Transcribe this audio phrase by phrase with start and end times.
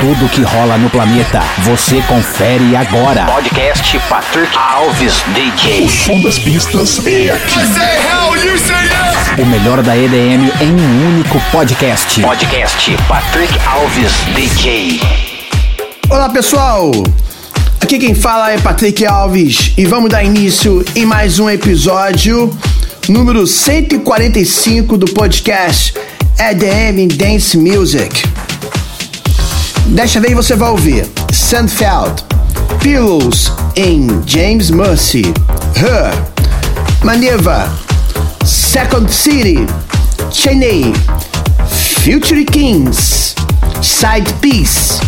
[0.00, 3.26] Tudo que rola no planeta, você confere agora.
[3.26, 5.86] Podcast Patrick Alves DJ.
[5.90, 7.58] Som das pistas é aqui.
[9.42, 12.18] O melhor da EDM em um único podcast.
[12.22, 15.02] Podcast Patrick Alves DJ.
[16.08, 16.90] Olá pessoal,
[17.78, 22.50] aqui quem fala é Patrick Alves e vamos dar início em mais um episódio
[23.06, 25.92] número 145 do podcast
[26.38, 28.39] EDM Dance Music.
[29.90, 31.06] Desta vez você vai ouvir.
[31.32, 32.24] Sandfeld,
[32.80, 35.22] Pillows em James Mercy,
[35.74, 36.14] Her,
[37.02, 37.68] Maneva,
[38.44, 39.66] Second City,
[40.30, 40.94] Cheney,
[42.04, 43.34] Future Kings,
[43.82, 45.00] Side Piece.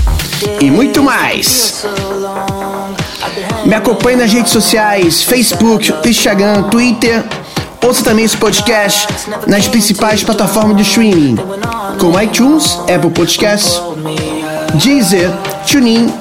[0.61, 1.87] E muito mais.
[3.65, 7.25] Me acompanhe nas redes sociais, Facebook, Instagram, Twitter.
[7.85, 9.07] Ouça também esse podcast
[9.47, 11.37] nas principais plataformas de streaming,
[11.99, 13.81] como iTunes, Apple Podcasts,
[14.75, 15.31] Deezer,
[15.67, 16.13] TuneIn,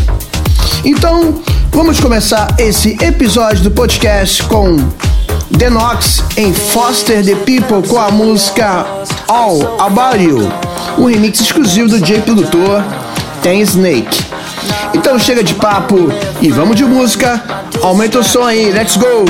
[0.85, 4.77] Então, vamos começar esse episódio do podcast com
[5.57, 8.85] The Knox em Foster the People com a música
[9.27, 10.51] All About You,
[10.97, 12.83] um remix exclusivo do J produtor
[13.41, 14.23] Ten Snake.
[14.93, 17.41] Então chega de papo e vamos de música.
[17.81, 19.25] Aumenta o som aí, let's go!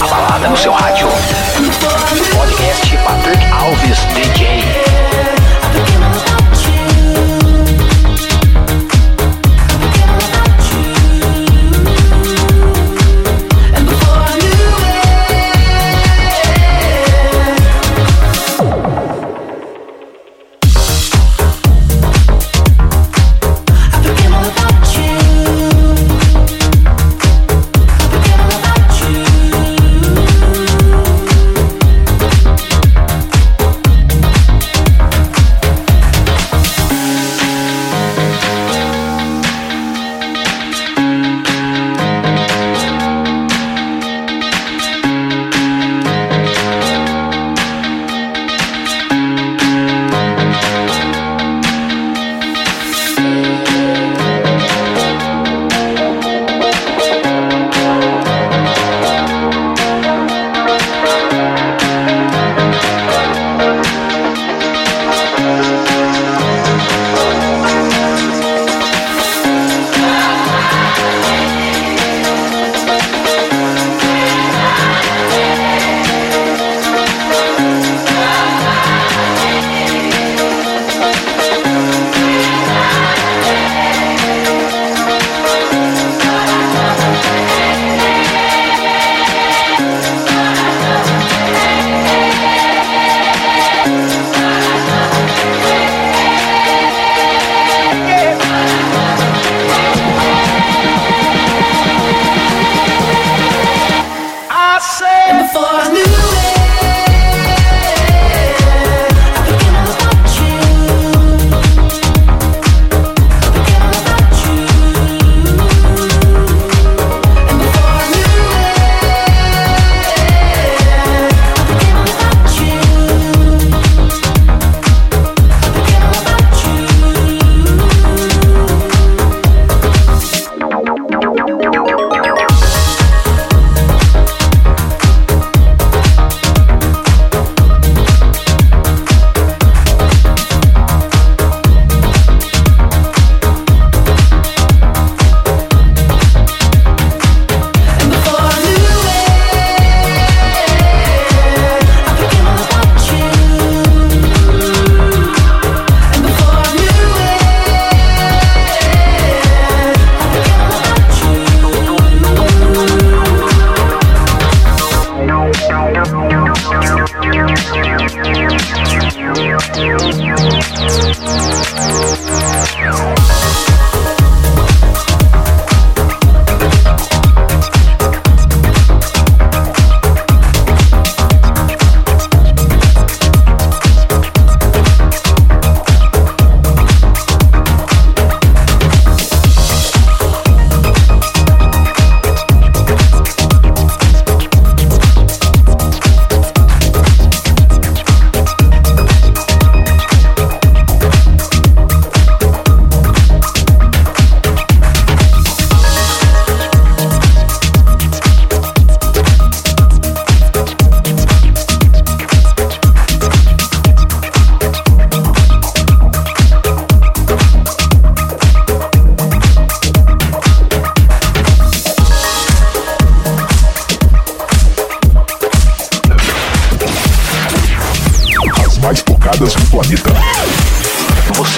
[0.00, 1.06] A balada no seu rádio.
[2.34, 2.96] Podcast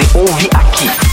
[0.01, 1.10] você ouve aqui.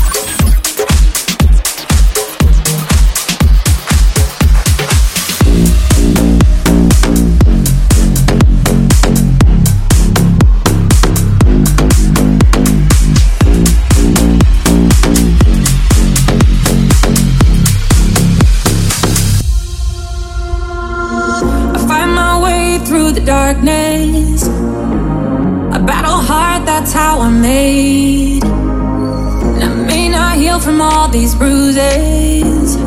[30.78, 32.78] from all these bruises.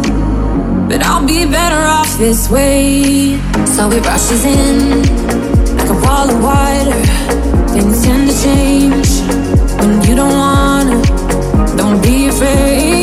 [0.88, 3.37] But I'll be better off this way.
[3.66, 5.02] So it rushes in
[5.76, 7.00] like a wall of water.
[7.75, 9.08] Things tend to change
[9.81, 11.02] when you don't wanna.
[11.76, 13.00] Don't be afraid.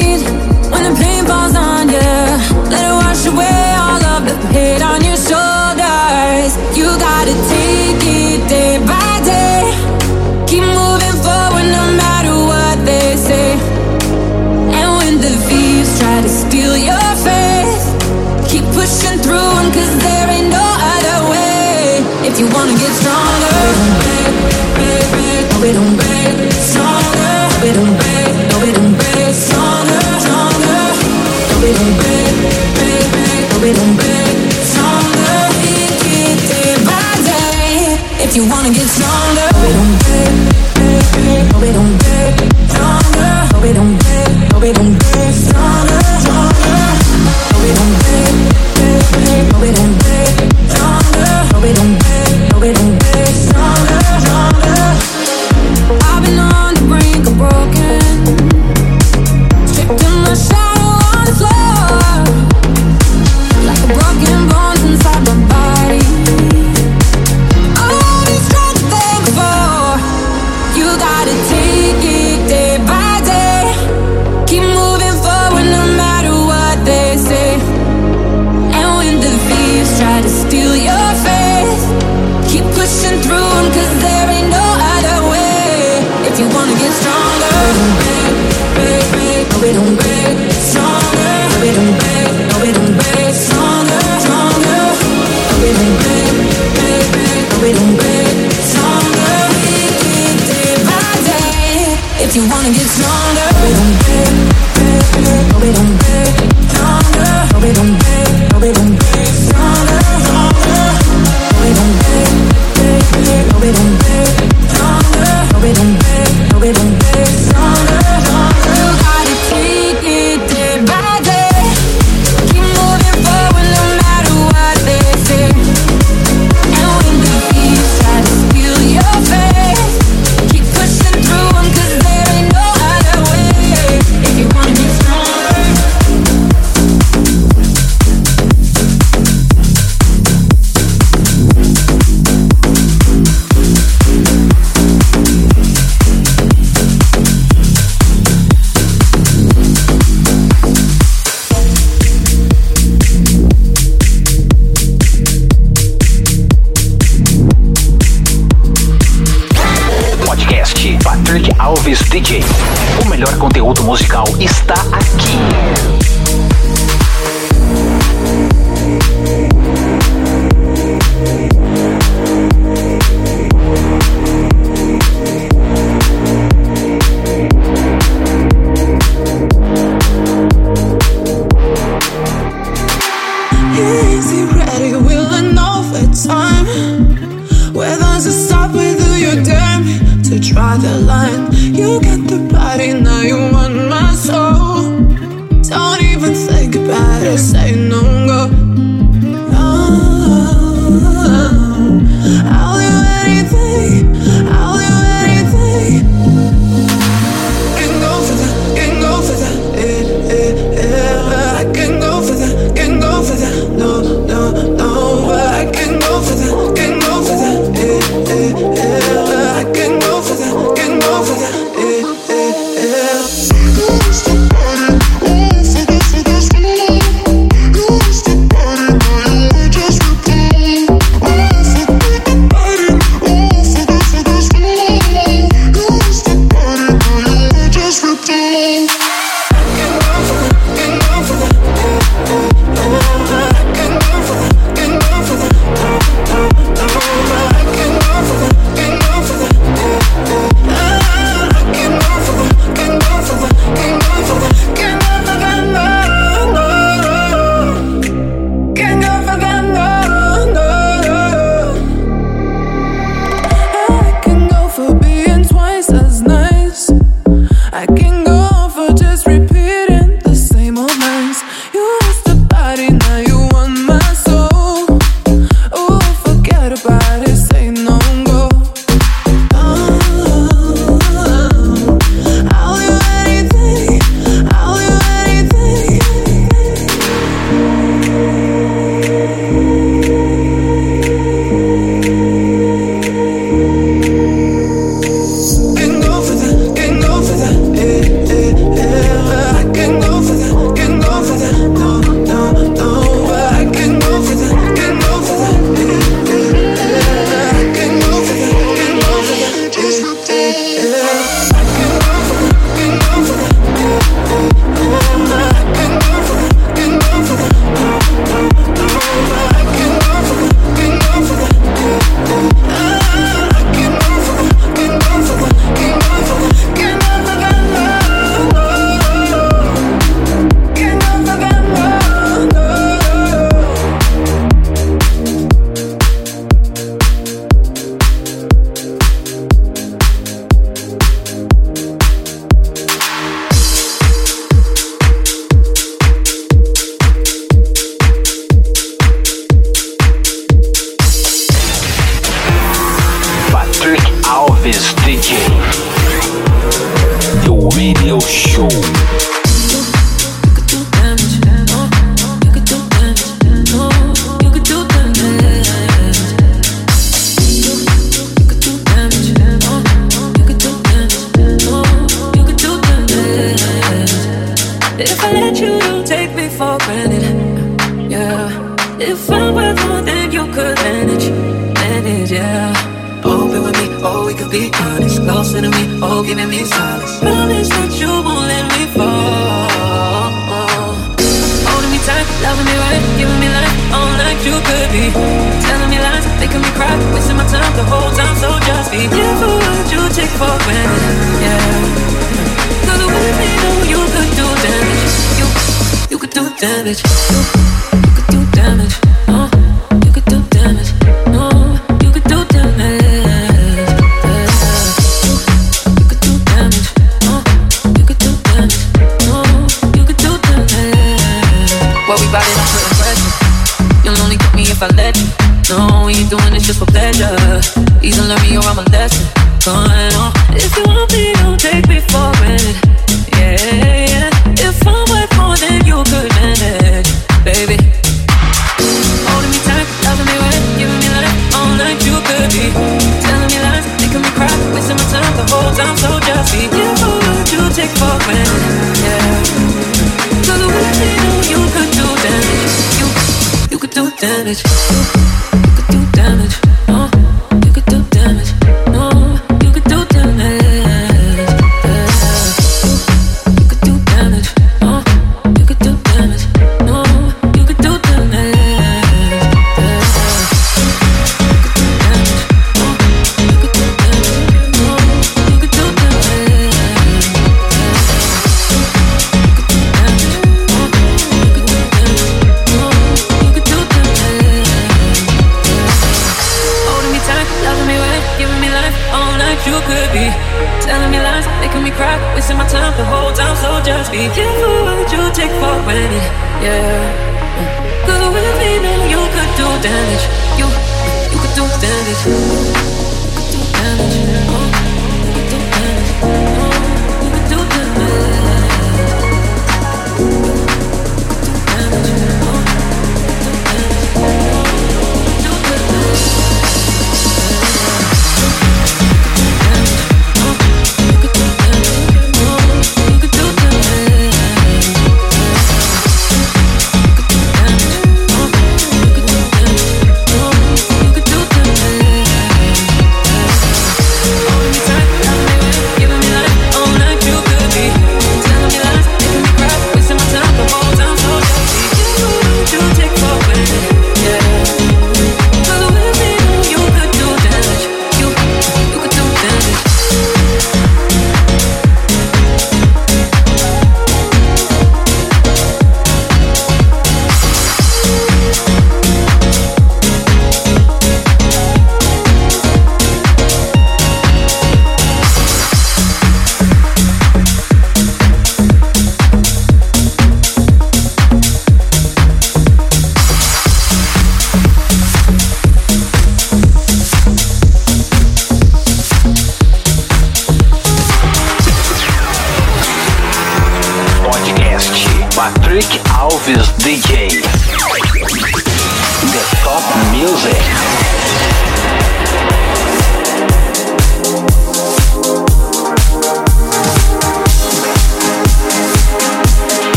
[454.48, 455.17] manage.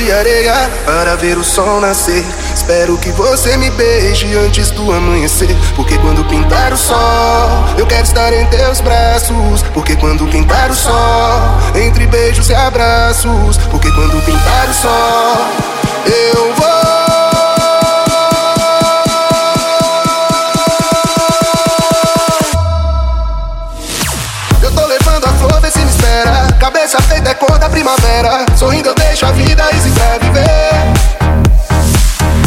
[0.00, 0.54] De areia
[0.86, 2.24] para ver o sol nascer.
[2.54, 5.54] Espero que você me beije antes do amanhecer.
[5.76, 6.96] Porque quando pintar o sol,
[7.76, 9.62] eu quero estar em teus braços.
[9.74, 10.94] Porque quando pintar o sol,
[11.74, 13.58] entre beijos e abraços.
[13.70, 15.36] Porque quando pintar o sol,
[16.06, 16.69] eu vou.
[26.90, 28.44] Cabeça feita é cor da primavera.
[28.56, 30.72] Sorrindo eu deixo a vida easy pra viver.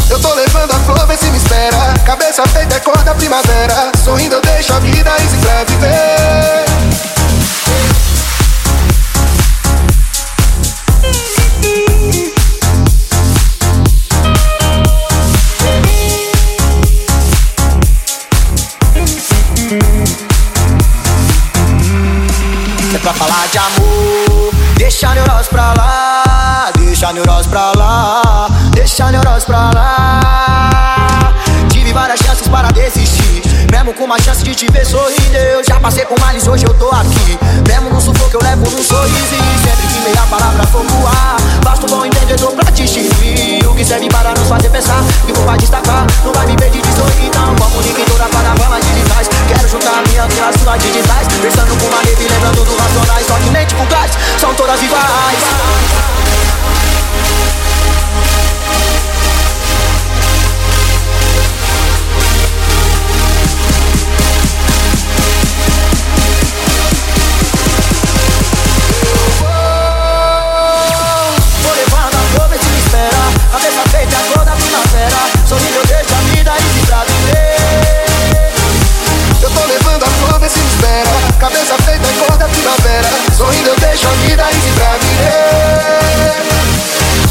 [0.10, 1.94] Eu tô levando a flor, vê se me espera.
[2.06, 3.90] Cabeça feita é cor da primavera.
[4.04, 6.66] Sorrindo eu deixo a vida easy pra viver.
[22.94, 23.83] É pra falar de amor
[25.04, 30.83] Deixa a neurose pra lá Deixa a neurose pra lá Deixa a neurose pra lá
[33.98, 35.36] Com uma chance de te ver sorrindo.
[35.36, 37.38] Eu já passei por males, hoje eu tô aqui.
[37.68, 39.36] Mesmo no sufoco eu levo num sorriso.
[39.36, 43.86] E sempre que meia palavra for voar Basta um bom entendedor pra distinguir O que
[43.86, 45.04] serve para nos fazer pensar?
[45.26, 48.30] Que vou vai destacar, não vai me pedir de sorrir Então comunique em toda a
[48.30, 53.28] plataforma digitais Quero juntar minha vida suas digitais Pensando com uma neve, lembrando dos racionais.
[53.28, 55.40] Só que mente fugaz, são todas iguais
[82.44, 83.10] da primavera.
[83.38, 86.44] Sorrindo eu deixo a vida easy pra viver.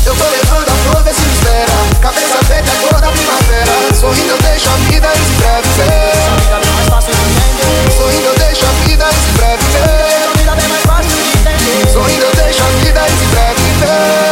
[0.06, 1.72] Eu tô levando a flor, vê se me espera.
[2.00, 3.94] Cabeça feita é cor da primavera.
[3.94, 6.12] Sorrindo eu deixo a vida easy pra viver.
[7.96, 10.22] Sorrindo eu deixo a vida easy pra viver.
[11.92, 14.31] Sorrindo eu deixo a vida easy pra viver.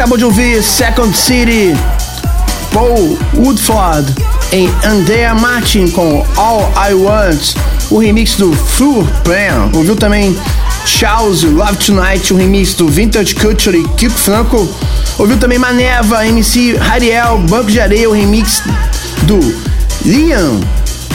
[0.00, 1.76] Acabou de ouvir Second City,
[2.72, 4.10] Paul Woodford
[4.50, 7.54] em Andrea Martin com All I Want,
[7.90, 9.70] o remix do Full Plan.
[9.74, 10.34] Ouviu também
[10.86, 14.66] Charles Love Tonight, o remix do Vintage Culture e Kiko Franco.
[15.18, 18.62] Ouviu também Maneva, MC Hariel, Banco de Areia, o remix
[19.24, 19.38] do
[20.06, 20.60] Liam,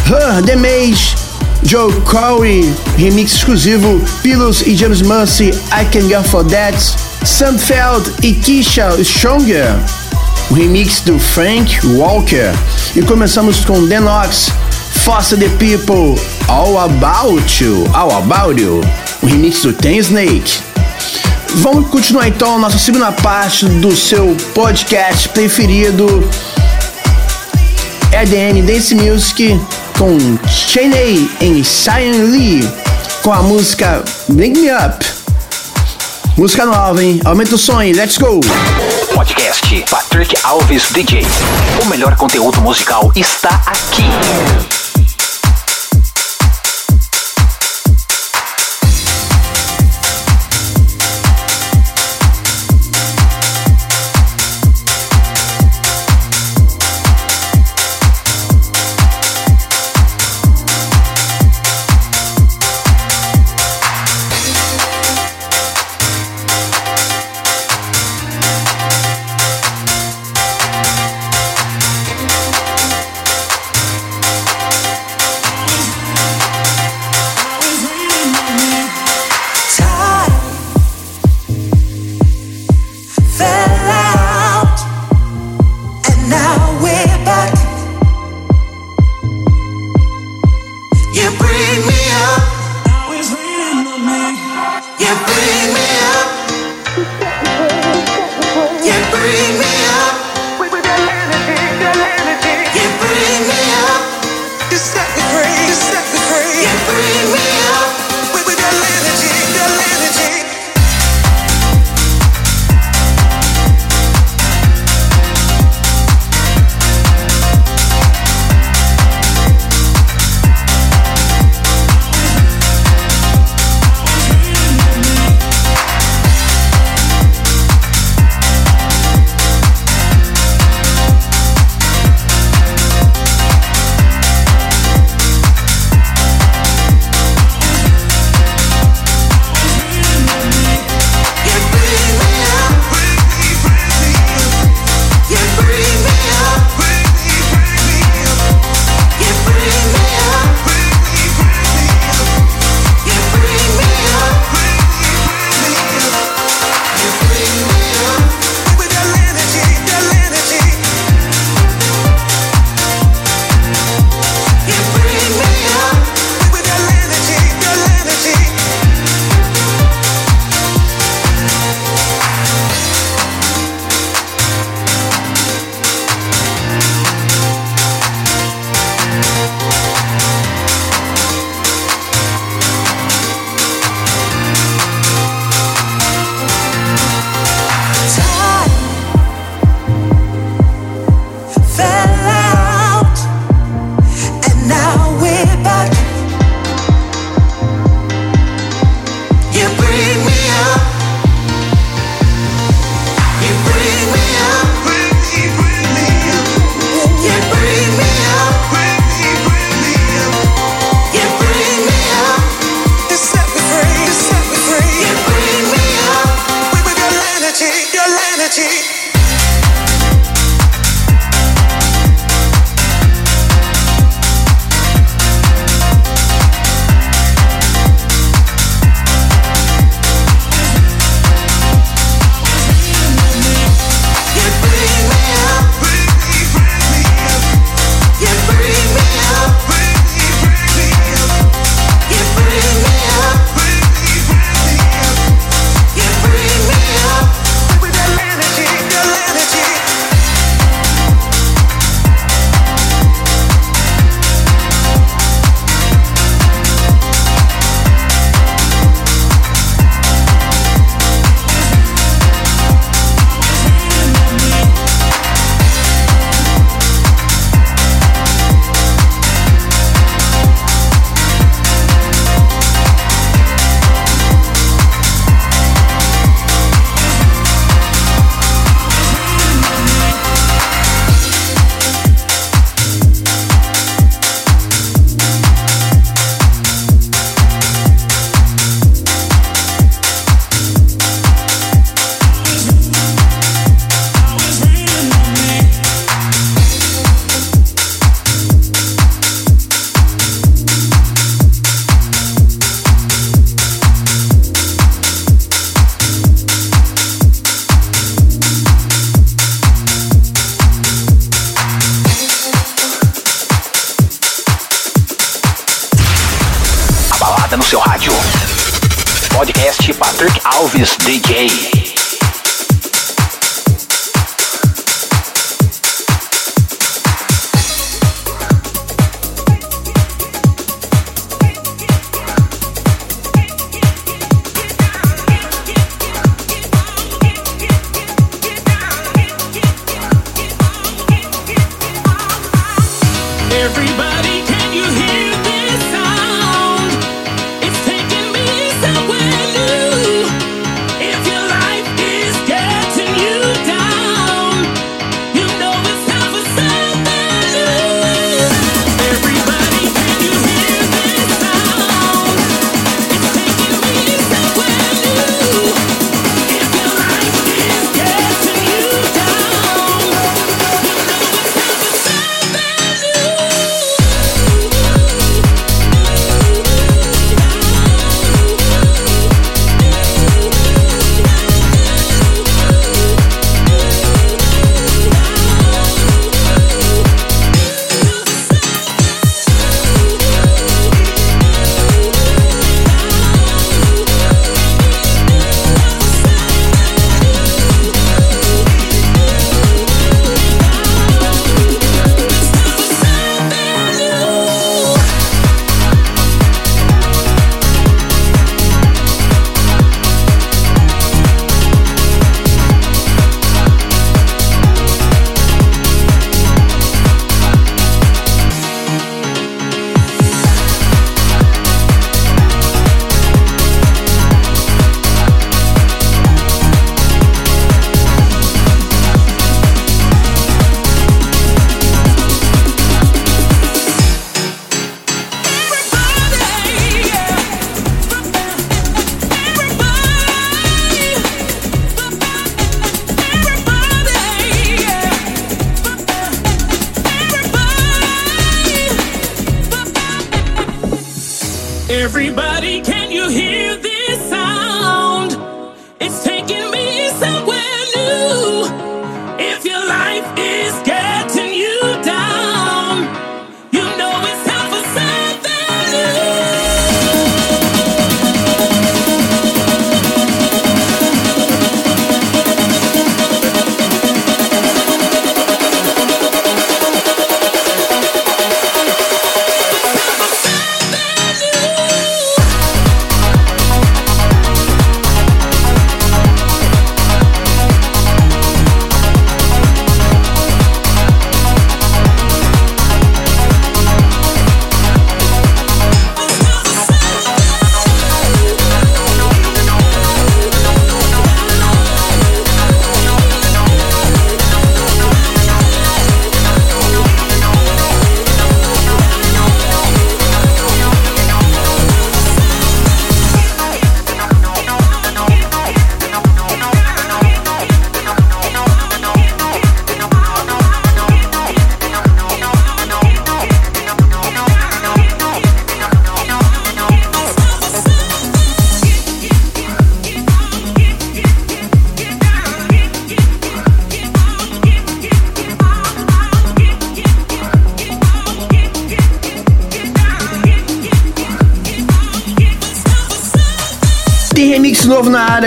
[0.06, 1.16] Her, The Maze,
[1.64, 6.78] Joe Corey, remix exclusivo, Pillows e James Mercy, I Can Go For That,
[7.26, 9.76] Sandfeld e Kisha Stronger,
[10.52, 12.54] o remix do Frank Walker.
[12.96, 14.52] E começamos com Denox,
[15.04, 18.80] Foster the People, All About You, All About You,
[19.24, 20.60] o remix do Ten Snake.
[21.56, 26.30] Vamos continuar então a nossa segunda parte do seu podcast preferido,
[28.12, 29.60] EDM Dance Music,
[29.98, 32.70] com Cheney em Cyan Lee,
[33.24, 35.25] com a música Bring Me Up.
[36.38, 37.22] Música nova, hein?
[37.24, 38.42] Aumenta o som aí, let's go!
[39.14, 41.26] Podcast Patrick Alves DJ.
[41.82, 44.75] O melhor conteúdo musical está aqui.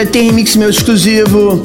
[0.09, 1.63] tem remix meu exclusivo,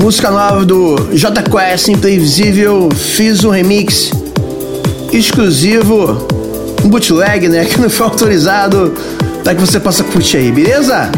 [0.00, 4.10] música nova do J Quest Imprevisível, fiz um remix
[5.12, 6.26] exclusivo,
[6.84, 8.92] um bootleg, né, que não foi autorizado,
[9.44, 11.10] para que você possa curtir aí, beleza?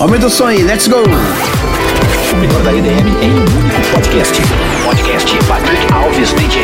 [0.00, 0.96] Aumenta o som aí, let's go!
[0.96, 4.40] O melhor da EDM em um único podcast.
[4.84, 6.63] Podcast Patrick Alves DJ.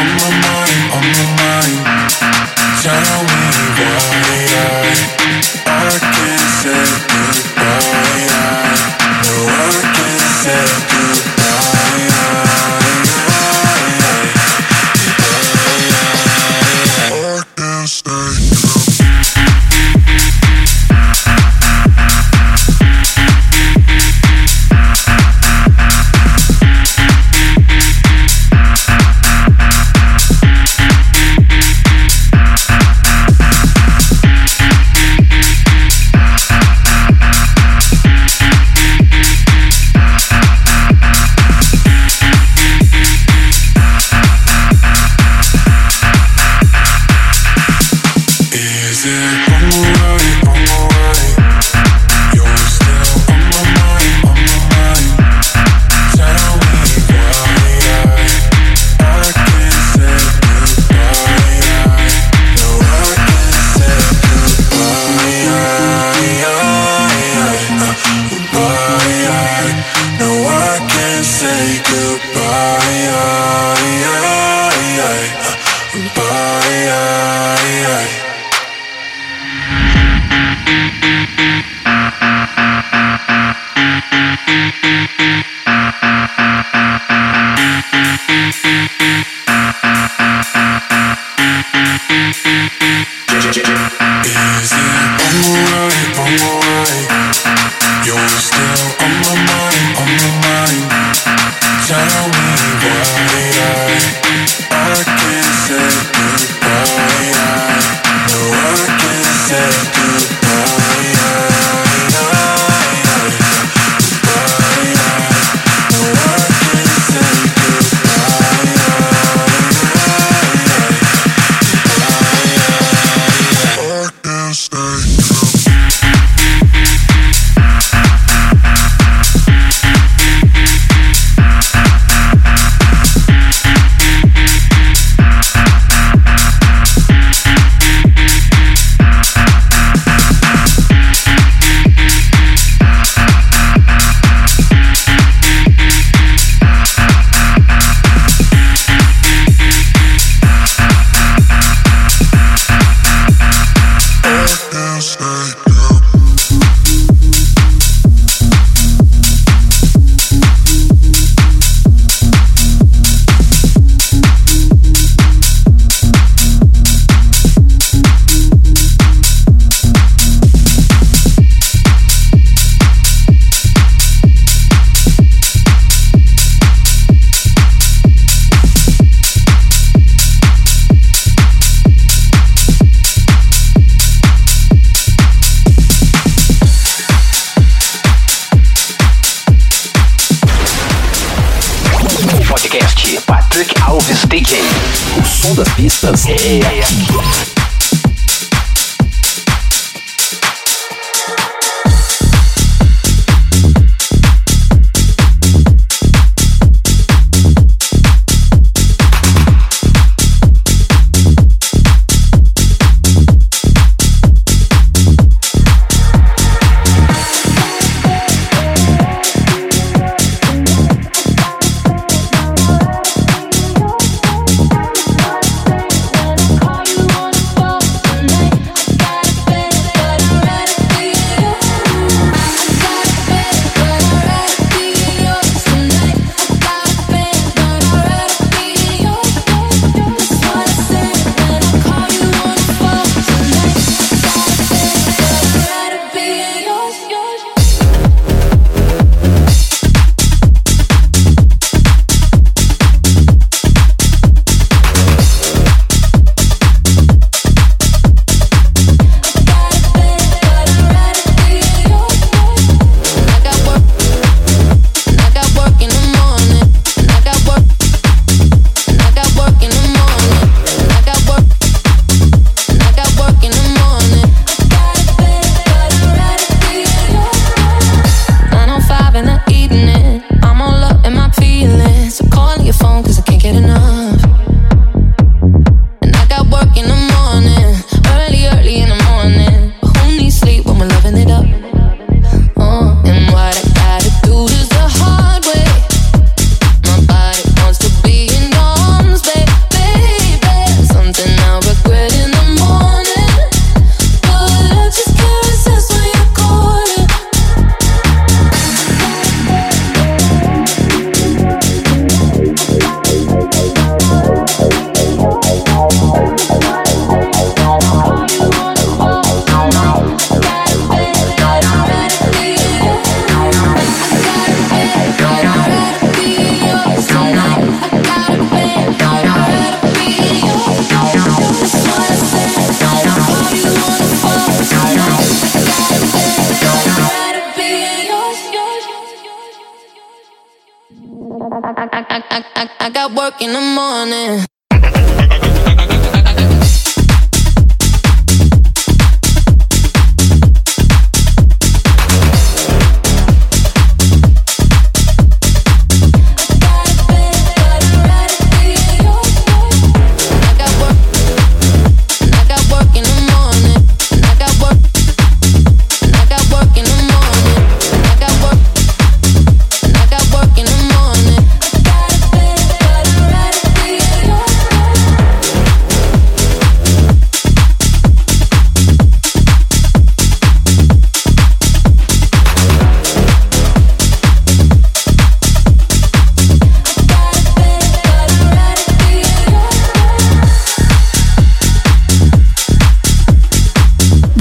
[343.51, 344.50] in the morning.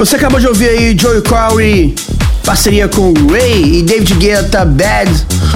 [0.00, 1.94] Você acabou de ouvir aí Joey Corey,
[2.42, 5.10] parceria com Ray e David Guetta, Bad.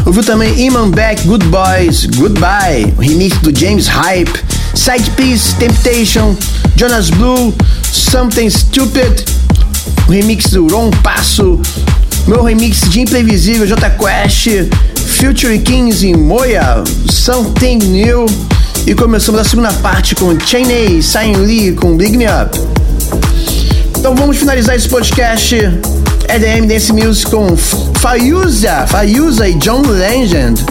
[0.04, 4.38] Ouviu também Iman Beck, Good Boys, Goodbye, o remix do James Hype,
[4.74, 6.36] Side Piece, Temptation,
[6.76, 7.54] Jonas Blue,
[7.90, 9.24] Something Stupid,
[10.06, 11.58] o remix do Ron Passo,
[12.26, 14.48] meu remix de Imprevisível, J Quest,
[15.06, 18.26] Future Kings em Moya, Something New.
[18.86, 22.74] E começamos a segunda parte com Cheney, Sign Lee com Big Me Up.
[24.04, 25.56] Então vamos finalizar esse podcast
[26.28, 30.62] EDM Dance Music com Fayuza, Fayuza e John Legend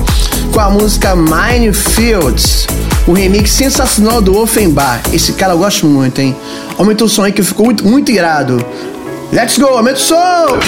[0.53, 2.67] com a música Minefields,
[3.07, 5.01] o remix sensacional do Offenbar.
[5.11, 6.35] Esse cara eu gosto muito, hein?
[6.77, 8.63] Aumenta o som aí que ficou muito, muito irado.
[9.31, 10.59] Let's go, aumenta o som!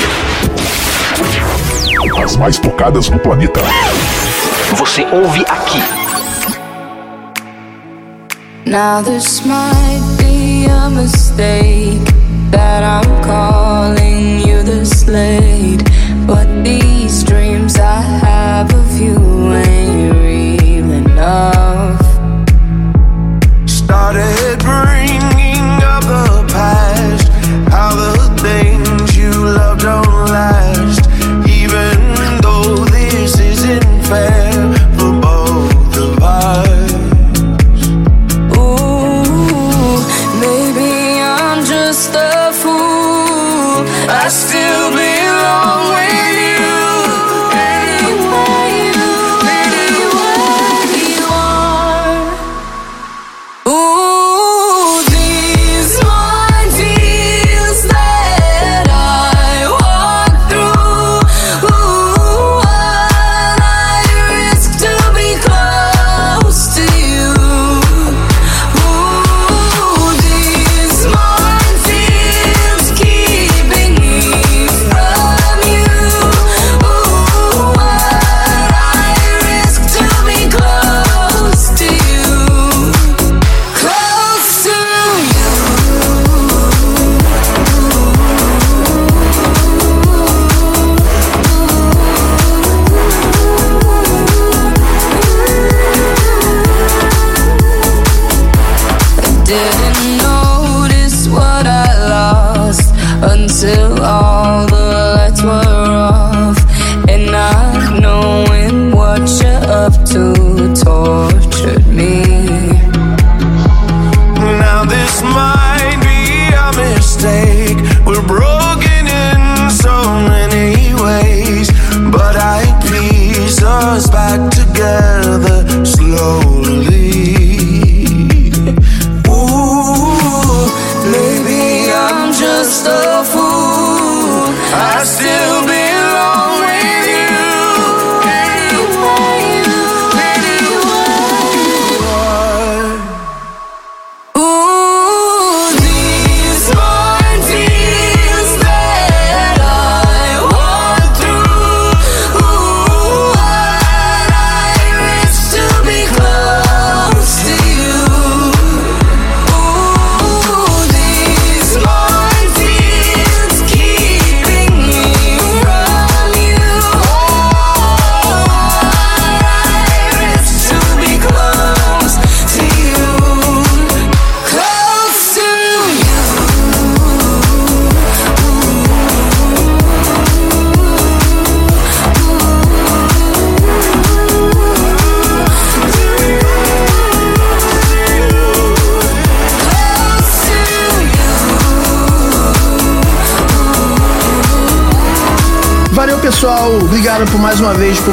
[2.23, 3.59] As mais tocadas do planeta.
[4.75, 5.83] Você ouve aqui.
[8.65, 12.24] Now this might be a mistake
[12.55, 15.83] that I'm calling you this late,
[16.25, 19.17] but these dreams I have of you
[19.53, 21.94] ain't real enough.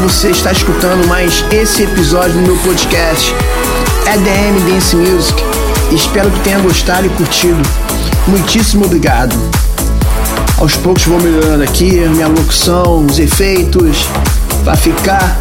[0.03, 3.32] Você estar escutando mais esse episódio do meu podcast
[4.12, 5.40] EDM Dance Music.
[5.92, 7.62] Espero que tenha gostado e curtido.
[8.26, 9.32] Muitíssimo obrigado.
[10.59, 14.09] Aos poucos vou melhorando aqui minha locução, os efeitos,
[14.64, 15.38] para ficar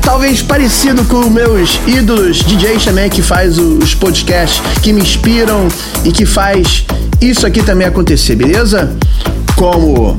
[0.00, 5.68] talvez parecido com meus ídolos DJs também que faz os podcasts que me inspiram
[6.02, 6.86] e que faz
[7.20, 8.96] isso aqui também acontecer, beleza?
[9.54, 10.16] Como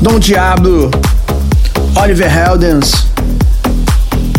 [0.00, 0.90] Dom Diablo,
[2.00, 3.06] Oliver Heldens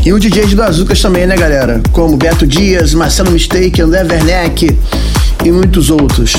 [0.05, 1.81] e o DJ do Azucas também, né, galera?
[1.91, 4.79] Como Beto Dias, Marcelo Mistake, André Werneck
[5.43, 6.33] e muitos outros.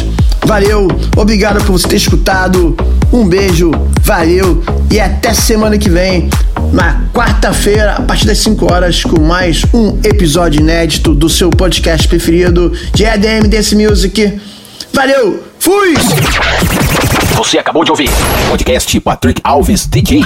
[0.47, 2.75] Valeu, obrigado por você ter escutado.
[3.13, 3.71] Um beijo,
[4.03, 6.31] valeu e até semana que vem,
[6.73, 12.09] na quarta-feira, a partir das 5 horas, com mais um episódio inédito do seu podcast
[12.09, 14.41] preferido de EDM Dance Music.
[14.93, 15.95] Valeu, fui!
[17.37, 18.09] Você acabou de ouvir
[18.49, 20.23] podcast Patrick Alves DJ.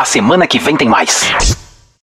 [0.00, 1.30] A semana que vem tem mais.